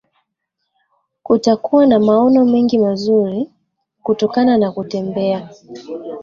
Kutakuwa 1.23 1.85
na 1.85 1.99
maono 1.99 2.45
mengi 2.45 2.77
mazuri 2.79 3.49
kutokana 4.03 4.57
na 4.57 4.71
kutembea 4.71 5.49